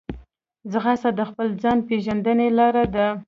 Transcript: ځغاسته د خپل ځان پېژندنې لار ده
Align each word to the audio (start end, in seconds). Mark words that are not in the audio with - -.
ځغاسته 0.71 1.09
د 1.15 1.21
خپل 1.29 1.47
ځان 1.63 1.77
پېژندنې 1.87 2.47
لار 2.57 2.75
ده 2.95 3.07